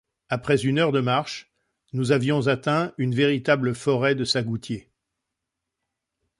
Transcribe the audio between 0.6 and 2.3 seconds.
une heure de marche, nous